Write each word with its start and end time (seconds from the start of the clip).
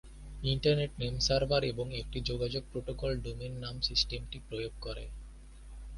Internet 0.43 0.91
name 0.99 1.15
server 1.19 1.61
এবং 1.63 1.85
একটি 1.93 2.17
যোগাযোগ 2.21 2.63
প্রোটোকল 2.71 3.11
ডোমেন 3.17 3.53
নাম 3.59 3.75
সিস্টেমটি 3.81 4.37
প্রয়োগ 4.47 4.73
করে। 4.81 5.05